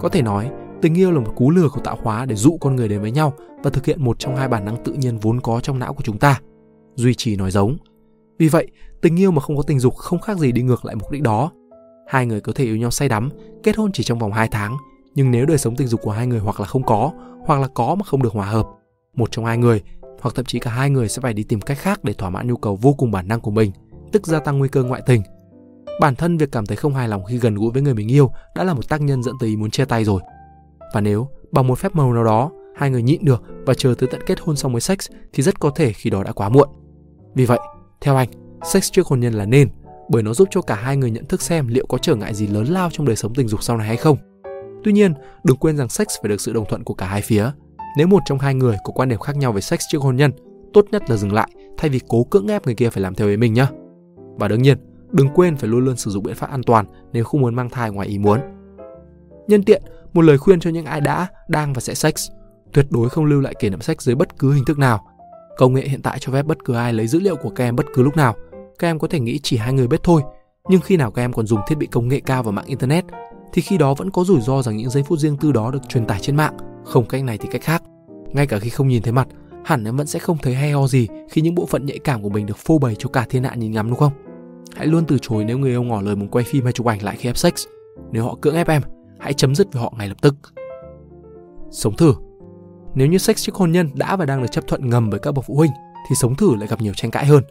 Có 0.00 0.08
thể 0.08 0.22
nói, 0.22 0.50
tình 0.82 0.98
yêu 0.98 1.10
là 1.10 1.20
một 1.20 1.32
cú 1.36 1.50
lừa 1.50 1.68
của 1.68 1.80
tạo 1.80 1.98
hóa 2.02 2.24
để 2.24 2.34
dụ 2.34 2.58
con 2.60 2.76
người 2.76 2.88
đến 2.88 3.00
với 3.00 3.10
nhau 3.10 3.32
và 3.62 3.70
thực 3.70 3.84
hiện 3.84 4.04
một 4.04 4.18
trong 4.18 4.36
hai 4.36 4.48
bản 4.48 4.64
năng 4.64 4.84
tự 4.84 4.92
nhiên 4.92 5.18
vốn 5.18 5.40
có 5.40 5.60
trong 5.60 5.78
não 5.78 5.94
của 5.94 6.02
chúng 6.02 6.18
ta. 6.18 6.40
Duy 6.94 7.14
trì 7.14 7.36
nói 7.36 7.50
giống. 7.50 7.76
Vì 8.38 8.48
vậy, 8.48 8.68
tình 9.02 9.20
yêu 9.20 9.30
mà 9.30 9.40
không 9.40 9.56
có 9.56 9.62
tình 9.62 9.78
dục 9.78 9.96
không 9.96 10.20
khác 10.20 10.38
gì 10.38 10.52
đi 10.52 10.62
ngược 10.62 10.84
lại 10.84 10.94
mục 10.94 11.10
đích 11.10 11.22
đó. 11.22 11.50
Hai 12.08 12.26
người 12.26 12.40
có 12.40 12.52
thể 12.54 12.64
yêu 12.64 12.76
nhau 12.76 12.90
say 12.90 13.08
đắm, 13.08 13.30
kết 13.62 13.76
hôn 13.76 13.92
chỉ 13.92 14.02
trong 14.02 14.18
vòng 14.18 14.32
2 14.32 14.48
tháng, 14.48 14.76
nhưng 15.14 15.30
nếu 15.30 15.46
đời 15.46 15.58
sống 15.58 15.76
tình 15.76 15.88
dục 15.88 16.00
của 16.02 16.10
hai 16.10 16.26
người 16.26 16.40
hoặc 16.40 16.60
là 16.60 16.66
không 16.66 16.82
có, 16.82 17.12
hoặc 17.46 17.60
là 17.60 17.68
có 17.74 17.94
mà 17.94 18.04
không 18.04 18.22
được 18.22 18.32
hòa 18.32 18.46
hợp, 18.46 18.66
một 19.14 19.30
trong 19.30 19.44
hai 19.44 19.58
người 19.58 19.82
hoặc 20.20 20.34
thậm 20.34 20.44
chí 20.44 20.58
cả 20.58 20.70
hai 20.70 20.90
người 20.90 21.08
sẽ 21.08 21.20
phải 21.22 21.34
đi 21.34 21.42
tìm 21.42 21.60
cách 21.60 21.78
khác 21.78 22.04
để 22.04 22.12
thỏa 22.12 22.30
mãn 22.30 22.48
nhu 22.48 22.56
cầu 22.56 22.76
vô 22.76 22.92
cùng 22.92 23.10
bản 23.10 23.28
năng 23.28 23.40
của 23.40 23.50
mình, 23.50 23.72
tức 24.12 24.26
gia 24.26 24.40
tăng 24.40 24.58
nguy 24.58 24.68
cơ 24.68 24.82
ngoại 24.82 25.02
tình. 25.06 25.22
Bản 26.00 26.14
thân 26.14 26.36
việc 26.36 26.52
cảm 26.52 26.66
thấy 26.66 26.76
không 26.76 26.94
hài 26.94 27.08
lòng 27.08 27.24
khi 27.24 27.38
gần 27.38 27.54
gũi 27.54 27.70
với 27.70 27.82
người 27.82 27.94
mình 27.94 28.08
yêu 28.08 28.30
đã 28.56 28.64
là 28.64 28.74
một 28.74 28.88
tác 28.88 29.00
nhân 29.00 29.22
dẫn 29.22 29.34
tới 29.40 29.48
ý 29.48 29.56
muốn 29.56 29.70
chia 29.70 29.84
tay 29.84 30.04
rồi. 30.04 30.20
Và 30.94 31.00
nếu 31.00 31.28
bằng 31.52 31.66
một 31.66 31.78
phép 31.78 31.94
màu 31.94 32.12
nào 32.12 32.24
đó 32.24 32.50
hai 32.76 32.90
người 32.90 33.02
nhịn 33.02 33.24
được 33.24 33.42
và 33.66 33.74
chờ 33.74 33.94
tới 33.98 34.08
tận 34.12 34.20
kết 34.26 34.40
hôn 34.40 34.56
xong 34.56 34.72
mới 34.72 34.80
sex 34.80 34.98
thì 35.32 35.42
rất 35.42 35.60
có 35.60 35.70
thể 35.70 35.92
khi 35.92 36.10
đó 36.10 36.22
đã 36.24 36.32
quá 36.32 36.48
muộn. 36.48 36.68
Vì 37.34 37.46
vậy, 37.46 37.58
theo 38.00 38.16
anh, 38.16 38.28
sex 38.64 38.92
trước 38.92 39.06
hôn 39.06 39.20
nhân 39.20 39.34
là 39.34 39.44
nên 39.44 39.68
bởi 40.08 40.22
nó 40.22 40.34
giúp 40.34 40.48
cho 40.50 40.62
cả 40.62 40.74
hai 40.74 40.96
người 40.96 41.10
nhận 41.10 41.26
thức 41.26 41.42
xem 41.42 41.68
liệu 41.68 41.86
có 41.88 41.98
trở 41.98 42.14
ngại 42.14 42.34
gì 42.34 42.46
lớn 42.46 42.66
lao 42.66 42.90
trong 42.92 43.06
đời 43.06 43.16
sống 43.16 43.34
tình 43.34 43.48
dục 43.48 43.62
sau 43.62 43.76
này 43.76 43.86
hay 43.86 43.96
không. 43.96 44.16
Tuy 44.84 44.92
nhiên, 44.92 45.14
đừng 45.44 45.56
quên 45.56 45.76
rằng 45.76 45.88
sex 45.88 46.06
phải 46.22 46.28
được 46.28 46.40
sự 46.40 46.52
đồng 46.52 46.64
thuận 46.68 46.84
của 46.84 46.94
cả 46.94 47.06
hai 47.06 47.22
phía. 47.22 47.50
Nếu 47.96 48.06
một 48.06 48.22
trong 48.24 48.38
hai 48.38 48.54
người 48.54 48.76
có 48.84 48.92
quan 48.92 49.08
điểm 49.08 49.18
khác 49.18 49.36
nhau 49.36 49.52
về 49.52 49.60
sex 49.60 49.80
trước 49.90 50.02
hôn 50.02 50.16
nhân, 50.16 50.32
tốt 50.72 50.84
nhất 50.90 51.10
là 51.10 51.16
dừng 51.16 51.32
lại 51.32 51.50
thay 51.78 51.90
vì 51.90 52.00
cố 52.08 52.24
cưỡng 52.24 52.46
ép 52.46 52.66
người 52.66 52.74
kia 52.74 52.90
phải 52.90 53.02
làm 53.02 53.14
theo 53.14 53.28
ý 53.28 53.36
mình 53.36 53.54
nhé. 53.54 53.66
Và 54.38 54.48
đương 54.48 54.62
nhiên, 54.62 54.78
đừng 55.12 55.28
quên 55.34 55.56
phải 55.56 55.68
luôn 55.68 55.84
luôn 55.84 55.96
sử 55.96 56.10
dụng 56.10 56.22
biện 56.22 56.34
pháp 56.34 56.50
an 56.50 56.62
toàn 56.62 56.86
nếu 57.12 57.24
không 57.24 57.40
muốn 57.40 57.54
mang 57.54 57.70
thai 57.70 57.90
ngoài 57.90 58.08
ý 58.08 58.18
muốn. 58.18 58.40
Nhân 59.48 59.62
tiện, 59.62 59.82
một 60.12 60.22
lời 60.22 60.38
khuyên 60.38 60.60
cho 60.60 60.70
những 60.70 60.86
ai 60.86 61.00
đã, 61.00 61.26
đang 61.48 61.72
và 61.72 61.80
sẽ 61.80 61.94
sex, 61.94 62.30
tuyệt 62.72 62.86
đối 62.90 63.08
không 63.08 63.24
lưu 63.24 63.40
lại 63.40 63.54
kỷ 63.58 63.70
niệm 63.70 63.80
sex 63.80 63.96
dưới 64.00 64.14
bất 64.14 64.38
cứ 64.38 64.52
hình 64.52 64.64
thức 64.64 64.78
nào. 64.78 65.06
Công 65.56 65.74
nghệ 65.74 65.82
hiện 65.82 66.02
tại 66.02 66.18
cho 66.20 66.32
phép 66.32 66.46
bất 66.46 66.64
cứ 66.64 66.74
ai 66.74 66.92
lấy 66.92 67.06
dữ 67.06 67.20
liệu 67.20 67.36
của 67.36 67.50
các 67.50 67.64
em 67.64 67.76
bất 67.76 67.86
cứ 67.94 68.02
lúc 68.02 68.16
nào. 68.16 68.34
Các 68.78 68.88
em 68.88 68.98
có 68.98 69.08
thể 69.08 69.20
nghĩ 69.20 69.40
chỉ 69.42 69.56
hai 69.56 69.72
người 69.72 69.88
biết 69.88 70.00
thôi, 70.02 70.22
nhưng 70.68 70.80
khi 70.80 70.96
nào 70.96 71.10
các 71.10 71.22
em 71.22 71.32
còn 71.32 71.46
dùng 71.46 71.60
thiết 71.68 71.78
bị 71.78 71.86
công 71.86 72.08
nghệ 72.08 72.20
cao 72.26 72.42
và 72.42 72.50
mạng 72.50 72.66
internet 72.66 73.04
thì 73.52 73.62
khi 73.62 73.78
đó 73.78 73.94
vẫn 73.94 74.10
có 74.10 74.24
rủi 74.24 74.40
ro 74.40 74.62
rằng 74.62 74.76
những 74.76 74.90
giây 74.90 75.02
phút 75.02 75.18
riêng 75.18 75.36
tư 75.36 75.52
đó 75.52 75.70
được 75.70 75.88
truyền 75.88 76.06
tải 76.06 76.20
trên 76.20 76.36
mạng, 76.36 76.56
không 76.84 77.06
cách 77.06 77.24
này 77.24 77.38
thì 77.38 77.48
cách 77.52 77.62
khác. 77.62 77.82
Ngay 78.32 78.46
cả 78.46 78.58
khi 78.58 78.70
không 78.70 78.88
nhìn 78.88 79.02
thấy 79.02 79.12
mặt, 79.12 79.28
hẳn 79.64 79.84
em 79.84 79.96
vẫn 79.96 80.06
sẽ 80.06 80.18
không 80.18 80.38
thấy 80.38 80.54
hay 80.54 80.70
ho 80.70 80.86
gì 80.86 81.08
khi 81.30 81.42
những 81.42 81.54
bộ 81.54 81.66
phận 81.66 81.86
nhạy 81.86 81.98
cảm 81.98 82.22
của 82.22 82.28
mình 82.28 82.46
được 82.46 82.56
phô 82.56 82.78
bày 82.78 82.94
cho 82.98 83.08
cả 83.08 83.26
thiên 83.28 83.44
hạ 83.44 83.54
nhìn 83.54 83.72
ngắm 83.72 83.88
đúng 83.88 83.98
không? 83.98 84.12
Hãy 84.76 84.86
luôn 84.86 85.04
từ 85.04 85.18
chối 85.22 85.44
nếu 85.44 85.58
người 85.58 85.70
yêu 85.70 85.82
ngỏ 85.82 86.00
lời 86.00 86.16
muốn 86.16 86.28
quay 86.28 86.44
phim 86.44 86.64
hay 86.64 86.72
chụp 86.72 86.86
ảnh 86.86 87.02
lại 87.02 87.16
khi 87.18 87.28
ép 87.28 87.36
sex. 87.36 87.52
Nếu 88.10 88.24
họ 88.24 88.38
cưỡng 88.40 88.54
ép 88.54 88.68
em, 88.68 88.82
hãy 89.18 89.32
chấm 89.32 89.54
dứt 89.54 89.72
với 89.72 89.82
họ 89.82 89.92
ngay 89.98 90.08
lập 90.08 90.16
tức. 90.22 90.34
Sống 91.70 91.96
thử 91.96 92.14
Nếu 92.94 93.06
như 93.06 93.18
sex 93.18 93.36
trước 93.36 93.54
hôn 93.54 93.72
nhân 93.72 93.90
đã 93.94 94.16
và 94.16 94.24
đang 94.24 94.42
được 94.42 94.48
chấp 94.50 94.66
thuận 94.66 94.88
ngầm 94.88 95.10
với 95.10 95.20
các 95.20 95.32
bậc 95.32 95.44
phụ 95.44 95.54
huynh, 95.54 95.70
thì 96.08 96.16
sống 96.16 96.34
thử 96.34 96.54
lại 96.56 96.68
gặp 96.68 96.80
nhiều 96.80 96.92
tranh 96.96 97.10
cãi 97.10 97.26
hơn. 97.26 97.42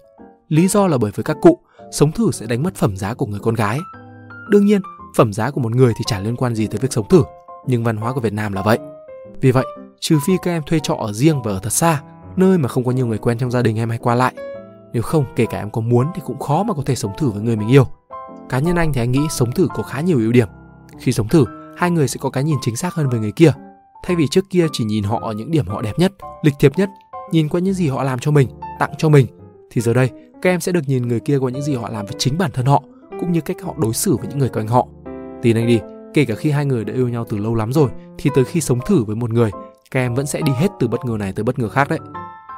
Lý 0.48 0.68
do 0.68 0.88
là 0.88 0.98
bởi 0.98 1.12
với 1.16 1.24
các 1.24 1.38
cụ, 1.42 1.60
sống 1.92 2.12
thử 2.12 2.32
sẽ 2.32 2.46
đánh 2.46 2.64
mất 2.64 2.76
phẩm 2.76 2.98
giá 2.98 3.14
của 3.14 3.26
người 3.26 3.40
con 3.40 3.56
gái. 3.56 3.80
Đương 4.50 4.66
nhiên, 4.66 4.82
phẩm 5.16 5.34
giá 5.34 5.52
của 5.52 5.62
một 5.62 5.76
người 5.76 5.94
thì 5.98 6.04
chả 6.08 6.20
liên 6.20 6.36
quan 6.36 6.56
gì 6.56 6.68
tới 6.68 6.80
việc 6.80 6.94
sống 6.94 7.08
thử, 7.08 7.24
nhưng 7.68 7.84
văn 7.84 7.98
hóa 7.98 8.14
của 8.14 8.22
Việt 8.22 8.34
Nam 8.34 8.54
là 8.54 8.62
vậy. 8.62 8.80
Vì 9.42 9.52
vậy, 9.52 9.66
trừ 10.00 10.18
phi 10.28 10.34
các 10.44 10.52
em 10.52 10.64
thuê 10.66 10.80
trọ 10.80 10.94
ở 10.94 11.14
riêng 11.14 11.42
và 11.42 11.52
ở 11.52 11.60
thật 11.60 11.74
xa, 11.74 12.02
nơi 12.36 12.58
mà 12.58 12.70
không 12.70 12.84
có 12.84 12.92
nhiều 12.92 13.08
người 13.08 13.18
quen 13.18 13.38
trong 13.38 13.52
gia 13.52 13.62
đình 13.62 13.78
em 13.78 13.90
hay 13.90 13.98
qua 13.98 14.16
lại. 14.16 14.34
Nếu 14.94 15.04
không, 15.04 15.26
kể 15.36 15.46
cả 15.46 15.60
em 15.60 15.72
có 15.72 15.82
muốn 15.82 16.08
thì 16.16 16.22
cũng 16.26 16.40
khó 16.40 16.64
mà 16.64 16.74
có 16.74 16.84
thể 16.86 16.96
sống 16.96 17.12
thử 17.18 17.30
với 17.30 17.42
người 17.42 17.56
mình 17.56 17.68
yêu. 17.68 17.84
Cá 18.50 18.60
nhân 18.60 18.76
anh 18.76 18.94
thì 18.94 19.02
anh 19.02 19.12
nghĩ 19.12 19.28
sống 19.30 19.52
thử 19.52 19.68
có 19.76 19.84
khá 19.84 20.02
nhiều 20.02 20.18
ưu 20.18 20.32
điểm. 20.32 20.48
Khi 21.00 21.12
sống 21.12 21.28
thử, 21.28 21.46
hai 21.78 21.92
người 21.92 22.08
sẽ 22.08 22.18
có 22.22 22.30
cái 22.30 22.44
nhìn 22.44 22.58
chính 22.62 22.76
xác 22.76 22.94
hơn 22.94 23.10
về 23.10 23.20
người 23.20 23.32
kia. 23.32 23.52
Thay 24.04 24.16
vì 24.16 24.28
trước 24.28 24.46
kia 24.50 24.68
chỉ 24.72 24.84
nhìn 24.84 25.04
họ 25.04 25.20
ở 25.22 25.34
những 25.34 25.52
điểm 25.52 25.68
họ 25.68 25.82
đẹp 25.82 26.00
nhất, 26.00 26.12
lịch 26.42 26.54
thiệp 26.60 26.72
nhất, 26.78 26.90
nhìn 27.32 27.50
qua 27.50 27.60
những 27.60 27.74
gì 27.74 27.88
họ 27.88 28.04
làm 28.04 28.20
cho 28.20 28.32
mình, 28.32 28.48
tặng 28.80 28.92
cho 28.98 29.10
mình, 29.10 29.28
thì 29.72 29.82
giờ 29.82 29.94
đây 29.94 30.10
các 30.42 30.50
em 30.50 30.60
sẽ 30.60 30.72
được 30.72 30.88
nhìn 30.88 31.08
người 31.08 31.20
kia 31.20 31.38
qua 31.38 31.52
những 31.52 31.62
gì 31.62 31.76
họ 31.76 31.90
làm 31.90 32.06
với 32.06 32.16
chính 32.18 32.38
bản 32.38 32.52
thân 32.52 32.66
họ, 32.66 32.84
cũng 33.20 33.32
như 33.32 33.42
cách 33.42 33.58
họ 33.62 33.76
đối 33.78 33.94
xử 33.94 34.18
với 34.18 34.28
những 34.28 34.40
người 34.40 34.50
quanh 34.50 34.68
họ. 34.68 34.88
Tin 35.42 35.58
anh 35.58 35.68
đi, 35.68 35.80
kể 36.14 36.26
cả 36.26 36.36
khi 36.36 36.52
hai 36.52 36.66
người 36.66 36.86
đã 36.86 36.94
yêu 36.94 37.10
nhau 37.10 37.26
từ 37.30 37.38
lâu 37.38 37.56
lắm 37.56 37.74
rồi, 37.74 37.90
thì 38.22 38.30
tới 38.36 38.44
khi 38.44 38.62
sống 38.62 38.80
thử 38.86 39.04
với 39.04 39.16
một 39.16 39.34
người, 39.34 39.52
các 39.92 40.00
em 40.00 40.16
vẫn 40.16 40.26
sẽ 40.26 40.42
đi 40.42 40.52
hết 40.52 40.68
từ 40.80 40.88
bất 40.88 41.06
ngờ 41.06 41.18
này 41.20 41.34
tới 41.34 41.44
bất 41.44 41.60
ngờ 41.60 41.70
khác 41.70 41.90
đấy. 41.90 42.00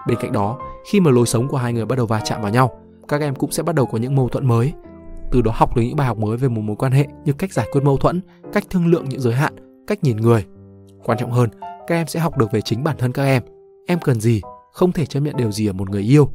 Bên 0.07 0.17
cạnh 0.21 0.31
đó, 0.31 0.59
khi 0.85 0.99
mà 0.99 1.11
lối 1.11 1.25
sống 1.25 1.47
của 1.47 1.57
hai 1.57 1.73
người 1.73 1.85
bắt 1.85 1.95
đầu 1.95 2.05
va 2.05 2.21
chạm 2.25 2.41
vào 2.41 2.51
nhau, 2.51 2.71
các 3.07 3.21
em 3.21 3.35
cũng 3.35 3.51
sẽ 3.51 3.63
bắt 3.63 3.75
đầu 3.75 3.85
có 3.85 3.97
những 3.97 4.15
mâu 4.15 4.29
thuẫn 4.29 4.47
mới. 4.47 4.73
Từ 5.31 5.41
đó 5.41 5.51
học 5.55 5.75
được 5.75 5.81
những 5.81 5.95
bài 5.95 6.07
học 6.07 6.17
mới 6.17 6.37
về 6.37 6.47
một 6.47 6.61
mối 6.61 6.75
quan 6.75 6.91
hệ 6.91 7.07
như 7.25 7.33
cách 7.33 7.53
giải 7.53 7.67
quyết 7.71 7.81
mâu 7.83 7.97
thuẫn, 7.97 8.21
cách 8.53 8.63
thương 8.69 8.87
lượng 8.87 9.09
những 9.09 9.19
giới 9.19 9.33
hạn, 9.33 9.83
cách 9.87 10.03
nhìn 10.03 10.17
người. 10.17 10.45
Quan 11.03 11.17
trọng 11.17 11.31
hơn, 11.31 11.49
các 11.87 11.95
em 11.95 12.07
sẽ 12.07 12.19
học 12.19 12.37
được 12.37 12.51
về 12.51 12.61
chính 12.61 12.83
bản 12.83 12.97
thân 12.97 13.11
các 13.11 13.23
em. 13.23 13.43
Em 13.87 13.99
cần 13.99 14.21
gì, 14.21 14.41
không 14.71 14.91
thể 14.91 15.05
chấp 15.05 15.19
nhận 15.19 15.37
điều 15.37 15.51
gì 15.51 15.67
ở 15.67 15.73
một 15.73 15.89
người 15.89 16.01
yêu. 16.01 16.29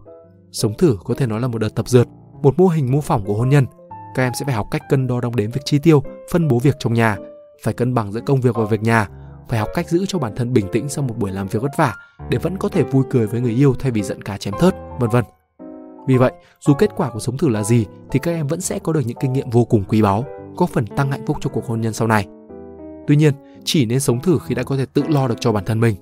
Sống 0.52 0.74
thử 0.74 0.96
có 1.04 1.14
thể 1.14 1.26
nói 1.26 1.40
là 1.40 1.48
một 1.48 1.58
đợt 1.58 1.74
tập 1.74 1.88
dượt, 1.88 2.08
một 2.42 2.58
mô 2.58 2.68
hình 2.68 2.92
mô 2.92 3.00
phỏng 3.00 3.24
của 3.24 3.34
hôn 3.34 3.48
nhân. 3.48 3.66
Các 4.14 4.22
em 4.22 4.32
sẽ 4.38 4.44
phải 4.44 4.54
học 4.54 4.66
cách 4.70 4.82
cân 4.88 5.06
đo 5.06 5.20
đong 5.20 5.36
đếm 5.36 5.50
việc 5.50 5.60
chi 5.64 5.78
tiêu, 5.78 6.02
phân 6.32 6.48
bố 6.48 6.58
việc 6.58 6.76
trong 6.78 6.94
nhà, 6.94 7.16
phải 7.62 7.75
cân 7.75 7.94
bằng 7.94 8.12
giữa 8.12 8.20
công 8.20 8.40
việc 8.40 8.56
và 8.56 8.64
việc 8.64 8.82
nhà, 8.82 9.08
phải 9.48 9.58
học 9.58 9.68
cách 9.75 9.88
giữ 9.88 10.06
cho 10.08 10.18
bản 10.18 10.32
thân 10.36 10.52
bình 10.52 10.66
tĩnh 10.72 10.88
sau 10.88 11.04
một 11.04 11.14
buổi 11.18 11.30
làm 11.30 11.48
việc 11.48 11.62
vất 11.62 11.76
vả 11.76 11.94
để 12.30 12.38
vẫn 12.38 12.56
có 12.58 12.68
thể 12.68 12.82
vui 12.82 13.04
cười 13.10 13.26
với 13.26 13.40
người 13.40 13.52
yêu 13.52 13.75
thay 13.78 13.90
vì 13.92 14.02
giận 14.02 14.22
cá 14.22 14.36
chém 14.36 14.54
thớt, 14.58 14.75
vân 15.00 15.10
vân. 15.10 15.25
Vì 16.06 16.16
vậy, 16.16 16.32
dù 16.60 16.75
kết 16.75 16.90
quả 16.96 17.10
của 17.10 17.20
sống 17.20 17.36
thử 17.36 17.48
là 17.48 17.62
gì 17.62 17.86
thì 18.10 18.18
các 18.18 18.30
em 18.30 18.46
vẫn 18.46 18.60
sẽ 18.60 18.78
có 18.78 18.92
được 18.92 19.00
những 19.06 19.16
kinh 19.20 19.32
nghiệm 19.32 19.50
vô 19.50 19.64
cùng 19.64 19.84
quý 19.88 20.02
báu, 20.02 20.25
có 20.56 20.66
phần 20.66 20.86
tăng 20.86 21.10
hạnh 21.10 21.26
phúc 21.26 21.36
cho 21.40 21.50
cuộc 21.50 21.66
hôn 21.66 21.80
nhân 21.80 21.92
sau 21.92 22.08
này. 22.08 22.26
Tuy 23.06 23.16
nhiên, 23.16 23.34
chỉ 23.64 23.86
nên 23.86 24.00
sống 24.00 24.20
thử 24.20 24.38
khi 24.46 24.54
đã 24.54 24.62
có 24.62 24.76
thể 24.76 24.86
tự 24.86 25.02
lo 25.08 25.28
được 25.28 25.40
cho 25.40 25.52
bản 25.52 25.64
thân 25.64 25.80
mình. 25.80 25.96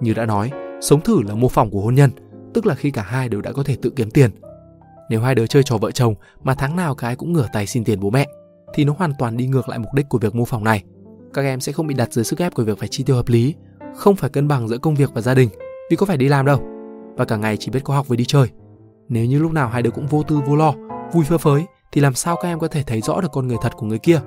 Như 0.00 0.14
đã 0.14 0.26
nói, 0.26 0.50
sống 0.80 1.00
thử 1.00 1.22
là 1.22 1.34
mô 1.34 1.48
phỏng 1.48 1.70
của 1.70 1.80
hôn 1.80 1.94
nhân, 1.94 2.10
tức 2.54 2.66
là 2.66 2.74
khi 2.74 2.90
cả 2.90 3.02
hai 3.02 3.28
đều 3.28 3.40
đã 3.40 3.52
có 3.52 3.62
thể 3.62 3.76
tự 3.82 3.90
kiếm 3.90 4.10
tiền. 4.10 4.30
Nếu 5.10 5.20
hai 5.20 5.34
đứa 5.34 5.46
chơi 5.46 5.62
trò 5.62 5.76
vợ 5.76 5.90
chồng 5.90 6.14
mà 6.42 6.54
tháng 6.54 6.76
nào 6.76 6.94
cái 6.94 7.16
cũng 7.16 7.32
ngửa 7.32 7.48
tay 7.52 7.66
xin 7.66 7.84
tiền 7.84 8.00
bố 8.00 8.10
mẹ, 8.10 8.26
thì 8.74 8.84
nó 8.84 8.94
hoàn 8.98 9.12
toàn 9.18 9.36
đi 9.36 9.46
ngược 9.46 9.68
lại 9.68 9.78
mục 9.78 9.94
đích 9.94 10.08
của 10.08 10.18
việc 10.18 10.34
mô 10.34 10.44
phỏng 10.44 10.64
này. 10.64 10.84
Các 11.34 11.42
em 11.42 11.60
sẽ 11.60 11.72
không 11.72 11.86
bị 11.86 11.94
đặt 11.94 12.12
dưới 12.12 12.24
sức 12.24 12.38
ép 12.38 12.54
của 12.54 12.64
việc 12.64 12.78
phải 12.78 12.88
chi 12.88 13.04
tiêu 13.04 13.16
hợp 13.16 13.28
lý, 13.28 13.54
không 13.96 14.16
phải 14.16 14.30
cân 14.30 14.48
bằng 14.48 14.68
giữa 14.68 14.78
công 14.78 14.94
việc 14.94 15.10
và 15.14 15.20
gia 15.20 15.34
đình, 15.34 15.48
vì 15.90 15.96
có 15.96 16.06
phải 16.06 16.16
đi 16.16 16.28
làm 16.28 16.46
đâu. 16.46 16.60
Và 17.16 17.24
cả 17.24 17.36
ngày 17.36 17.56
chỉ 17.56 17.70
biết 17.70 17.84
có 17.84 17.94
học 17.94 18.08
với 18.08 18.16
đi 18.16 18.24
chơi. 18.24 18.48
Nếu 19.08 19.24
như 19.24 19.38
lúc 19.38 19.52
nào 19.52 19.68
hai 19.68 19.82
đứa 19.82 19.90
cũng 19.90 20.06
vô 20.06 20.22
tư 20.22 20.40
vô 20.46 20.56
lo, 20.56 20.74
vui 21.12 21.24
phơ 21.24 21.38
phới, 21.38 21.64
thì 21.92 22.00
làm 22.00 22.14
sao 22.14 22.36
các 22.36 22.48
em 22.48 22.58
có 22.58 22.68
thể 22.68 22.82
thấy 22.82 23.00
rõ 23.00 23.20
được 23.20 23.32
con 23.32 23.48
người 23.48 23.56
thật 23.62 23.72
của 23.76 23.86
người 23.86 23.98
kia? 23.98 24.20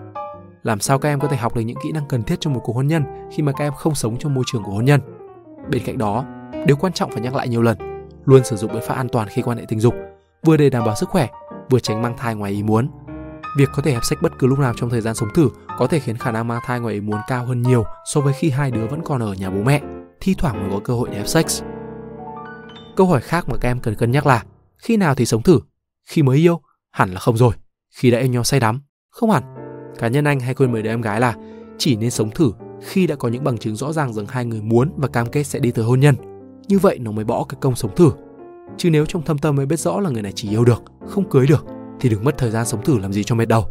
Làm 0.64 0.80
sao 0.80 1.00
các 1.00 1.10
em 1.10 1.20
có 1.20 1.28
thể 1.28 1.38
học 1.38 1.56
được 1.56 1.62
những 1.62 1.78
kỹ 1.84 1.92
năng 1.92 2.08
cần 2.10 2.24
thiết 2.24 2.40
trong 2.40 2.54
một 2.54 2.62
cuộc 2.64 2.76
hôn 2.76 2.88
nhân 2.88 3.04
khi 3.32 3.44
mà 3.44 3.52
các 3.52 3.66
em 3.66 3.74
không 3.74 3.96
sống 3.96 4.18
trong 4.20 4.34
môi 4.34 4.44
trường 4.48 4.64
của 4.64 4.72
hôn 4.72 4.86
nhân? 4.86 5.02
Bên 5.70 5.84
cạnh 5.86 5.98
đó, 5.98 6.26
điều 6.66 6.78
quan 6.78 6.94
trọng 6.94 7.12
phải 7.12 7.22
nhắc 7.22 7.36
lại 7.36 7.48
nhiều 7.48 7.62
lần, 7.62 7.78
luôn 8.26 8.44
sử 8.44 8.56
dụng 8.56 8.74
biện 8.74 8.82
pháp 8.88 8.96
an 8.96 9.10
toàn 9.10 9.28
khi 9.32 9.42
quan 9.42 9.58
hệ 9.58 9.66
tình 9.68 9.80
dục, 9.80 9.94
vừa 10.46 10.58
để 10.58 10.70
đảm 10.70 10.86
bảo 10.86 10.96
sức 10.96 11.10
khỏe, 11.10 11.28
vừa 11.70 11.80
tránh 11.80 12.02
mang 12.02 12.18
thai 12.18 12.36
ngoài 12.36 12.52
ý 12.52 12.64
muốn 12.64 12.90
Việc 13.55 13.70
có 13.74 13.81
thể 13.81 13.91
hẹp 13.91 14.05
sách 14.05 14.22
bất 14.22 14.39
cứ 14.39 14.48
lúc 14.48 14.60
nào 14.60 14.74
trong 14.75 14.89
thời 14.89 15.01
gian 15.01 15.15
sống 15.15 15.29
thử 15.34 15.50
có 15.77 15.88
thể 15.88 16.00
khiến 16.00 16.17
khả 16.17 16.31
năng 16.31 16.48
mang 16.48 16.62
thai 16.65 16.79
ngoài 16.79 16.93
ý 16.93 17.01
muốn 17.01 17.20
cao 17.27 17.46
hơn 17.46 17.62
nhiều 17.62 17.84
so 18.05 18.22
với 18.22 18.34
khi 18.34 18.50
hai 18.50 18.72
đứa 18.72 18.88
vẫn 18.88 19.01
còn 19.05 19.22
ở 19.22 19.34
nhà 19.34 19.50
bố 19.50 19.63
mẹ, 19.63 19.81
thi 20.22 20.36
thoảng 20.38 20.60
mới 20.62 20.70
có 20.72 20.79
cơ 20.84 20.93
hội 20.93 21.10
để 21.12 21.17
hẹp 21.17 21.27
sex. 21.27 21.63
Câu 22.96 23.08
hỏi 23.08 23.22
khác 23.22 23.50
mà 23.50 23.58
các 23.62 23.70
em 23.70 23.79
cần 23.79 23.96
cân 23.96 24.12
nhắc 24.12 24.25
là 24.25 24.43
khi 24.77 24.98
nào 24.98 25.15
thì 25.15 25.25
sống 25.25 25.43
thử? 25.43 25.60
Khi 26.05 26.24
mới 26.24 26.38
yêu? 26.38 26.62
Hẳn 26.91 27.13
là 27.13 27.20
không 27.20 27.38
rồi. 27.38 27.53
Khi 27.96 28.12
đã 28.12 28.20
yêu 28.20 28.27
nhau 28.27 28.43
say 28.43 28.60
đắm? 28.60 28.81
Không 29.10 29.31
hẳn. 29.31 29.43
Cá 30.00 30.08
nhân 30.08 30.25
anh 30.25 30.39
hay 30.39 30.53
khuyên 30.53 30.72
mời 30.72 30.81
đứa 30.81 30.89
em 30.89 31.01
gái 31.01 31.20
là 31.20 31.36
chỉ 31.77 31.96
nên 31.96 32.12
sống 32.12 32.29
thử 32.31 32.51
khi 32.81 33.08
đã 33.08 33.15
có 33.15 33.27
những 33.27 33.43
bằng 33.43 33.58
chứng 33.58 33.75
rõ 33.75 33.93
ràng 33.93 34.13
rằng 34.13 34.25
hai 34.29 34.46
người 34.46 34.62
muốn 34.62 34.93
và 34.98 35.08
cam 35.08 35.27
kết 35.27 35.43
sẽ 35.43 35.60
đi 35.60 35.72
tới 35.72 35.86
hôn 35.86 36.00
nhân. 36.00 36.15
Như 36.67 36.79
vậy 36.79 37.00
nó 37.00 37.12
mới 37.12 37.25
bỏ 37.25 37.46
cái 37.50 37.58
công 37.62 37.75
sống 37.75 37.96
thử. 37.96 38.12
Chứ 38.77 38.89
nếu 38.89 39.05
trong 39.05 39.25
thâm 39.25 39.38
tâm 39.38 39.55
mới 39.55 39.65
biết 39.65 39.79
rõ 39.79 40.00
là 40.00 40.10
người 40.10 40.22
này 40.22 40.31
chỉ 40.36 40.50
yêu 40.50 40.65
được, 40.65 40.84
không 41.08 41.29
cưới 41.29 41.48
được 41.48 41.65
thì 42.01 42.10
đừng 42.10 42.24
mất 42.24 42.38
thời 42.38 42.51
gian 42.51 42.65
sống 42.65 42.84
thử 42.84 42.98
làm 42.98 43.13
gì 43.13 43.24
cho 43.24 43.36
mệt 43.36 43.46
đầu. 43.46 43.65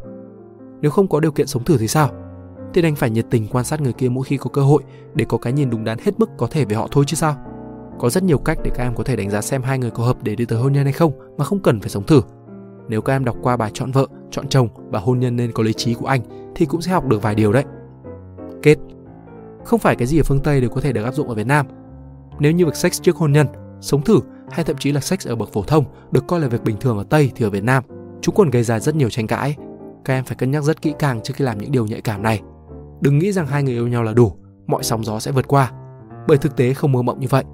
Nếu 0.81 0.91
không 0.91 1.09
có 1.09 1.21
điều 1.21 1.33
kiện 1.33 1.47
sống 1.47 1.65
thử 1.65 1.79
thì 1.79 1.89
sao? 1.89 2.11
Thì 2.75 2.83
đành 2.83 2.97
phải 2.97 3.11
nhiệt 3.11 3.27
tình 3.31 3.49
quan 3.49 3.65
sát 3.65 3.81
người 3.81 3.93
kia 3.93 4.09
mỗi 4.09 4.25
khi 4.25 4.37
có 4.37 4.51
cơ 4.51 4.63
hội 4.63 4.83
để 5.15 5.25
có 5.29 5.39
cái 5.39 5.53
nhìn 5.53 5.71
đúng 5.71 5.85
đắn 5.85 5.99
hết 5.99 6.21
mức 6.21 6.31
có 6.39 6.47
thể 6.51 6.65
về 6.65 6.77
họ 6.77 6.89
thôi 6.91 7.05
chứ 7.07 7.15
sao. 7.15 7.37
Có 7.99 8.11
rất 8.11 8.23
nhiều 8.23 8.39
cách 8.39 8.59
để 8.65 8.71
các 8.75 8.83
em 8.83 8.95
có 8.95 9.05
thể 9.05 9.17
đánh 9.17 9.31
giá 9.31 9.41
xem 9.41 9.63
hai 9.63 9.79
người 9.79 9.91
có 9.91 10.05
hợp 10.05 10.23
để 10.23 10.37
đi 10.37 10.45
tới 10.45 10.59
hôn 10.59 10.73
nhân 10.73 10.85
hay 10.85 10.93
không 10.93 11.13
mà 11.39 11.45
không 11.45 11.61
cần 11.61 11.81
phải 11.81 11.91
sống 11.91 12.07
thử. 12.07 12.23
Nếu 12.89 13.03
các 13.03 13.13
em 13.13 13.25
đọc 13.25 13.37
qua 13.43 13.57
bài 13.57 13.71
chọn 13.75 13.91
vợ, 13.91 14.07
chọn 14.31 14.49
chồng 14.49 14.69
và 14.91 14.99
hôn 14.99 15.19
nhân 15.19 15.37
nên 15.37 15.53
có 15.53 15.63
lý 15.63 15.73
trí 15.73 15.95
của 15.95 16.07
anh 16.07 16.53
thì 16.55 16.67
cũng 16.67 16.83
sẽ 16.83 16.93
học 16.93 17.07
được 17.07 17.23
vài 17.23 17.35
điều 17.35 17.53
đấy. 17.53 17.65
Kết 18.63 18.79
Không 19.65 19.81
phải 19.81 19.97
cái 19.97 20.07
gì 20.07 20.19
ở 20.19 20.23
phương 20.23 20.41
Tây 20.41 20.61
đều 20.61 20.71
có 20.71 20.81
thể 20.81 20.93
được 20.93 21.05
áp 21.05 21.15
dụng 21.15 21.29
ở 21.29 21.35
Việt 21.35 21.47
Nam. 21.47 21.67
Nếu 22.39 22.53
như 22.53 22.67
việc 22.67 22.77
sex 22.77 23.03
trước 23.03 23.17
hôn 23.17 23.33
nhân, 23.33 23.47
sống 23.81 24.03
thử 24.03 24.21
hay 24.51 24.65
thậm 24.65 24.77
chí 24.77 24.93
là 24.93 25.01
sex 25.01 25.29
ở 25.29 25.37
bậc 25.37 25.53
phổ 25.53 25.63
thông 25.63 25.85
được 26.11 26.27
coi 26.27 26.41
là 26.41 26.49
việc 26.49 26.65
bình 26.65 26.77
thường 26.81 26.99
ở 26.99 27.05
Tây 27.11 27.33
thì 27.35 27.45
ở 27.45 27.51
Việt 27.51 27.65
Nam 27.65 27.85
chúng 28.21 28.35
còn 28.35 28.51
gây 28.51 28.63
ra 28.63 28.79
rất 28.79 28.95
nhiều 28.95 29.11
tranh 29.11 29.27
cãi. 29.27 29.57
Các 30.05 30.15
em 30.15 30.25
phải 30.25 30.37
cân 30.37 30.51
nhắc 30.51 30.63
rất 30.63 30.83
kỹ 30.83 30.95
càng 30.99 31.21
trước 31.23 31.35
khi 31.37 31.45
làm 31.45 31.59
những 31.59 31.73
điều 31.73 31.87
nhạy 31.87 32.01
cảm 32.01 32.23
này. 32.23 32.41
Đừng 33.01 33.19
nghĩ 33.19 33.33
rằng 33.33 33.47
hai 33.47 33.63
người 33.63 33.75
yêu 33.75 33.89
nhau 33.89 34.03
là 34.03 34.13
đủ, 34.13 34.33
mọi 34.67 34.83
sóng 34.83 35.05
gió 35.05 35.21
sẽ 35.21 35.33
vượt 35.33 35.49
qua. 35.49 35.73
Bởi 36.29 36.39
thực 36.39 36.57
tế 36.57 36.75
không 36.75 36.93
mơ 36.93 37.03
mộng 37.03 37.21
như 37.21 37.27
vậy. 37.31 37.45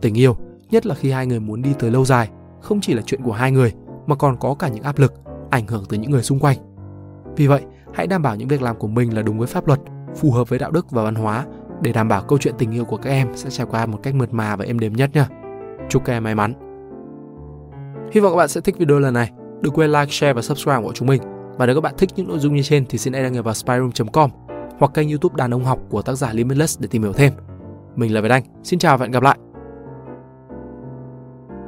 Tình 0.00 0.14
yêu, 0.14 0.36
nhất 0.70 0.86
là 0.86 0.94
khi 0.94 1.10
hai 1.10 1.26
người 1.26 1.40
muốn 1.40 1.62
đi 1.62 1.70
tới 1.78 1.90
lâu 1.90 2.04
dài, 2.04 2.30
không 2.60 2.80
chỉ 2.80 2.94
là 2.94 3.02
chuyện 3.06 3.22
của 3.22 3.32
hai 3.32 3.52
người 3.52 3.72
mà 4.06 4.14
còn 4.14 4.36
có 4.36 4.54
cả 4.54 4.68
những 4.68 4.82
áp 4.82 4.98
lực, 4.98 5.14
ảnh 5.50 5.66
hưởng 5.66 5.84
từ 5.88 5.96
những 5.96 6.10
người 6.10 6.22
xung 6.22 6.40
quanh. 6.40 6.58
Vì 7.36 7.46
vậy, 7.46 7.62
hãy 7.94 8.06
đảm 8.06 8.22
bảo 8.22 8.36
những 8.36 8.48
việc 8.48 8.62
làm 8.62 8.76
của 8.76 8.88
mình 8.88 9.14
là 9.14 9.22
đúng 9.22 9.38
với 9.38 9.46
pháp 9.46 9.66
luật, 9.66 9.80
phù 10.16 10.32
hợp 10.32 10.48
với 10.48 10.58
đạo 10.58 10.70
đức 10.70 10.90
và 10.90 11.04
văn 11.04 11.14
hóa 11.14 11.44
để 11.82 11.92
đảm 11.92 12.08
bảo 12.08 12.22
câu 12.22 12.38
chuyện 12.38 12.54
tình 12.58 12.70
yêu 12.70 12.84
của 12.84 12.96
các 12.96 13.10
em 13.10 13.28
sẽ 13.34 13.50
trải 13.50 13.66
qua 13.70 13.86
một 13.86 13.98
cách 14.02 14.14
mượt 14.14 14.34
mà 14.34 14.56
và 14.56 14.64
êm 14.64 14.78
đềm 14.78 14.92
nhất 14.92 15.10
nha. 15.12 15.28
Chúc 15.88 16.04
các 16.04 16.12
em 16.12 16.24
may 16.24 16.34
mắn. 16.34 16.52
Hy 18.12 18.20
vọng 18.20 18.32
các 18.32 18.36
bạn 18.36 18.48
sẽ 18.48 18.60
thích 18.60 18.78
video 18.78 18.98
lần 18.98 19.14
này. 19.14 19.30
Đừng 19.66 19.74
quên 19.74 19.92
like, 19.92 20.06
share 20.10 20.32
và 20.32 20.42
subscribe 20.42 20.82
của 20.82 20.92
chúng 20.92 21.08
mình. 21.08 21.22
Và 21.58 21.66
nếu 21.66 21.74
các 21.74 21.80
bạn 21.80 21.94
thích 21.98 22.10
những 22.16 22.28
nội 22.28 22.38
dung 22.38 22.54
như 22.54 22.62
trên 22.62 22.86
thì 22.88 22.98
xin 22.98 23.12
hãy 23.12 23.22
đăng 23.22 23.32
nhập 23.32 23.44
vào 23.44 23.54
spyroom.com 23.54 24.30
hoặc 24.78 24.94
kênh 24.94 25.08
youtube 25.08 25.34
đàn 25.36 25.54
ông 25.54 25.64
học 25.64 25.78
của 25.88 26.02
tác 26.02 26.14
giả 26.14 26.32
Limitless 26.32 26.80
để 26.80 26.88
tìm 26.90 27.02
hiểu 27.02 27.12
thêm. 27.12 27.32
Mình 27.96 28.14
là 28.14 28.20
Việt 28.20 28.30
Anh, 28.30 28.42
xin 28.62 28.78
chào 28.78 28.98
và 28.98 29.04
hẹn 29.04 29.12
gặp 29.12 29.22
lại. 29.22 29.38